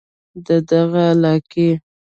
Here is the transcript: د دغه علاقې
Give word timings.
د 0.45 0.47
دغه 0.69 1.01
علاقې 1.13 1.69